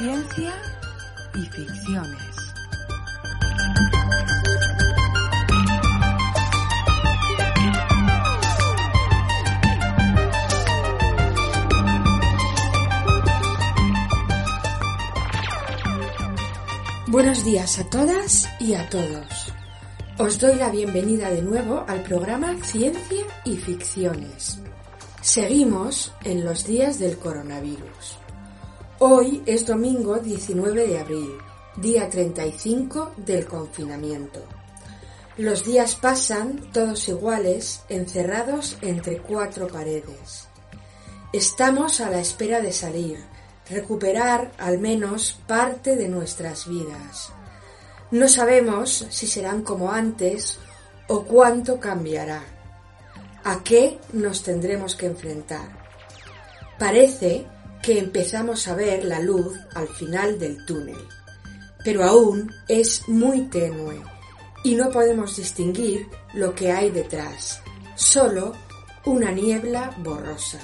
[0.00, 0.54] ciencia
[1.34, 2.54] y ficciones.
[17.08, 19.52] Buenos días a todas y a todos.
[20.16, 24.62] Os doy la bienvenida de nuevo al programa Ciencia y Ficciones.
[25.20, 28.19] Seguimos en los días del coronavirus.
[29.02, 31.38] Hoy es domingo 19 de abril,
[31.76, 34.42] día 35 del confinamiento.
[35.38, 40.48] Los días pasan todos iguales, encerrados entre cuatro paredes.
[41.32, 43.24] Estamos a la espera de salir,
[43.70, 47.32] recuperar al menos parte de nuestras vidas.
[48.10, 50.58] No sabemos si serán como antes
[51.08, 52.44] o cuánto cambiará.
[53.44, 55.70] ¿A qué nos tendremos que enfrentar?
[56.78, 57.46] Parece
[57.82, 60.98] que empezamos a ver la luz al final del túnel,
[61.84, 64.02] pero aún es muy tenue
[64.64, 67.62] y no podemos distinguir lo que hay detrás,
[67.96, 68.52] solo
[69.04, 70.58] una niebla borrosa.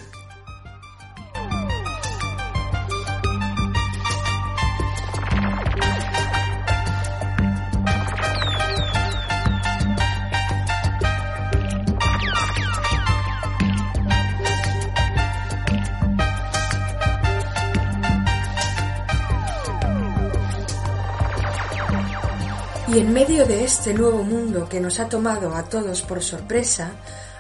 [22.97, 26.93] Y en medio de este nuevo mundo que nos ha tomado a todos por sorpresa,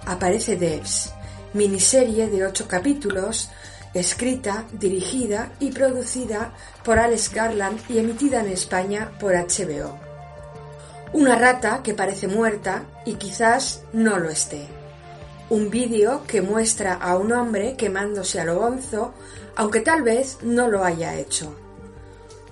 [0.04, 1.14] aparece Devs,
[1.54, 3.48] miniserie de ocho capítulos,
[3.94, 6.52] escrita, dirigida y producida
[6.84, 9.98] por Alex Garland y emitida en España por HBO.
[11.14, 14.66] Una rata que parece muerta y quizás no lo esté.
[15.48, 19.14] Un vídeo que muestra a un hombre quemándose a lo bonzo,
[19.56, 21.56] aunque tal vez no lo haya hecho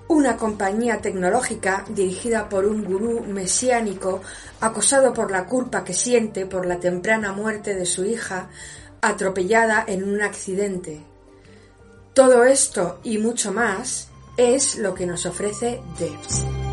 [0.08, 4.20] una compañía tecnológica dirigida por un gurú mesiánico
[4.60, 8.48] acosado por la culpa que siente por la temprana muerte de su hija
[9.00, 11.02] atropellada en un accidente.
[12.14, 16.63] Todo esto y mucho más es lo que nos ofrece Devs.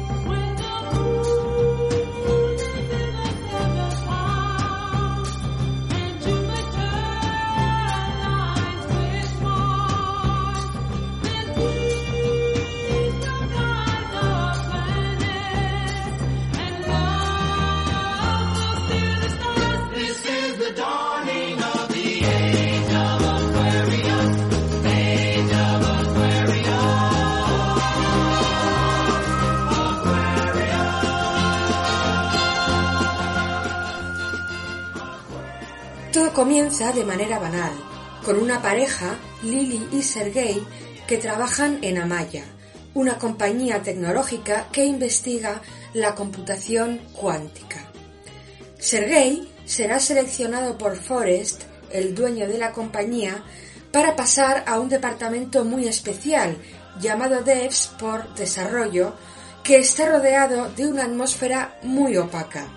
[36.12, 37.72] Todo comienza de manera banal,
[38.26, 40.62] con una pareja, Lily y Sergei,
[41.08, 42.44] que trabajan en Amaya,
[42.94, 45.62] una compañía tecnológica que investiga
[45.94, 47.90] la computación cuántica.
[48.78, 51.64] Sergei será seleccionado por Forrest,
[51.94, 53.44] el dueño de la compañía,
[53.92, 56.58] para pasar a un departamento muy especial
[57.00, 59.14] llamado Devs por Desarrollo,
[59.64, 62.68] que está rodeado de una atmósfera muy opaca.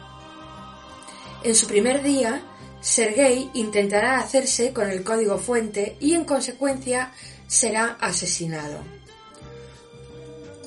[1.42, 2.42] En su primer día,
[2.80, 7.12] Sergei intentará hacerse con el código fuente y en consecuencia
[7.46, 8.78] será asesinado.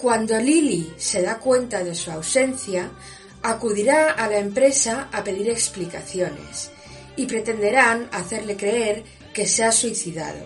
[0.02, 2.92] Cuando Lily se da cuenta de su ausencia,
[3.42, 6.72] acudirá a la empresa a pedir explicaciones
[7.18, 10.46] y pretenderán hacerle creer que se ha suicidado.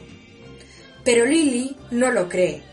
[1.04, 2.72] Pero Lily no lo cree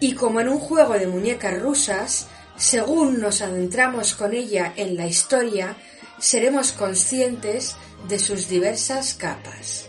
[0.00, 5.06] y como en un juego de muñecas rusas, según nos adentramos con ella en la
[5.06, 5.76] historia,
[6.18, 7.74] seremos conscientes
[8.08, 9.88] de sus diversas capas.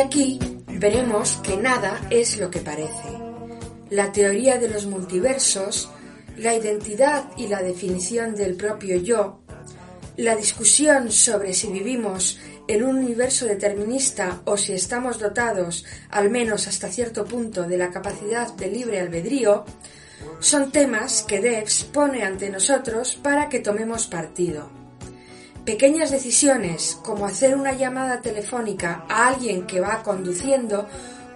[0.00, 3.10] De aquí veremos que nada es lo que parece.
[3.90, 5.90] La teoría de los multiversos,
[6.38, 9.42] la identidad y la definición del propio yo,
[10.16, 16.66] la discusión sobre si vivimos en un universo determinista o si estamos dotados, al menos
[16.66, 19.66] hasta cierto punto, de la capacidad de libre albedrío,
[20.38, 24.79] Son temas que Debs pone ante nosotros para que tomemos partido.
[25.64, 30.86] Pequeñas decisiones, como hacer una llamada telefónica a alguien que va conduciendo,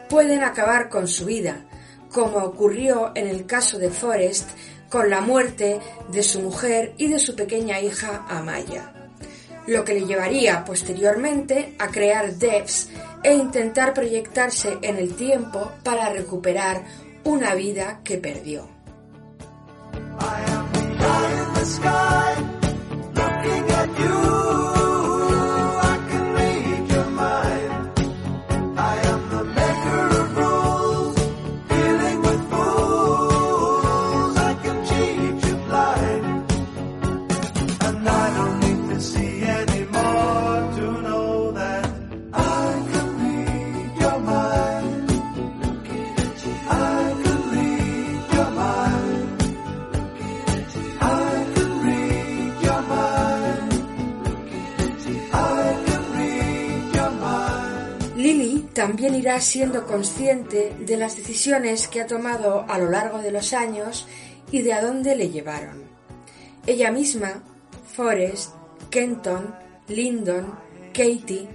[0.08, 1.60] pueden acabar con su vida,
[2.10, 4.48] como ocurrió en el caso de Forrest
[4.88, 5.80] con la muerte
[6.10, 8.92] de su mujer y de su pequeña hija Amaya,
[9.66, 12.88] lo que le llevaría posteriormente a crear Devs
[13.22, 16.84] e intentar proyectarse en el tiempo para recuperar
[17.24, 18.68] una vida que perdió.
[58.74, 63.54] También irá siendo consciente de las decisiones que ha tomado a lo largo de los
[63.54, 64.06] años
[64.52, 65.84] y de a dónde le llevaron.
[66.66, 67.42] Ella misma,
[67.94, 68.54] Forrest,
[68.90, 69.54] Kenton,
[69.88, 70.58] Lyndon,
[70.92, 71.48] Katie,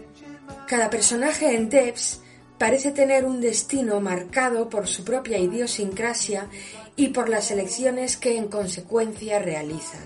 [0.68, 2.21] cada personaje en Debs
[2.57, 6.47] parece tener un destino marcado por su propia idiosincrasia
[6.95, 10.01] y por las elecciones que en consecuencia realizan.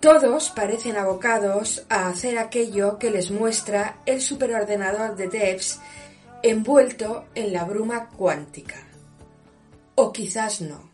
[0.00, 5.78] Todos parecen abocados a hacer aquello que les muestra el superordenador de Debs
[6.42, 8.76] envuelto en la bruma cuántica.
[9.94, 10.89] O quizás no.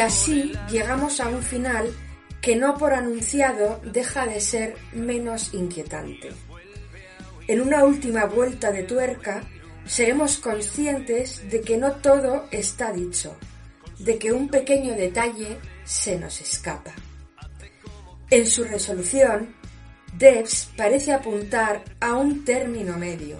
[0.00, 1.94] Y así llegamos a un final
[2.40, 6.30] que no por anunciado deja de ser menos inquietante.
[7.46, 9.42] En una última vuelta de tuerca,
[9.84, 13.36] seremos conscientes de que no todo está dicho,
[13.98, 16.94] de que un pequeño detalle se nos escapa.
[18.30, 19.54] En su resolución,
[20.16, 23.36] Debs parece apuntar a un término medio,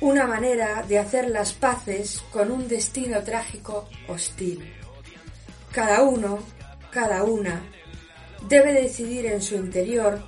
[0.00, 4.75] una manera de hacer las paces con un destino trágico hostil.
[5.76, 6.38] Cada uno,
[6.90, 7.62] cada una,
[8.48, 10.22] debe decidir en su interior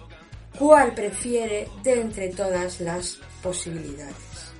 [0.58, 4.52] cuál prefiere de entre todas las posibilidades.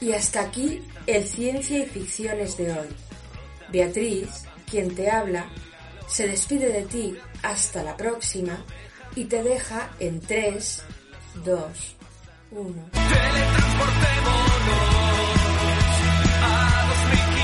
[0.00, 2.88] Y hasta aquí el Ciencia y Ficciones de hoy.
[3.70, 5.44] Beatriz, quien te habla,
[6.08, 8.64] se despide de ti hasta la próxima
[9.14, 10.84] y te deja en 3,
[11.44, 11.96] 2,
[12.52, 12.90] 1.
[12.92, 14.72] Teletransportémonos
[16.40, 17.41] a 2015.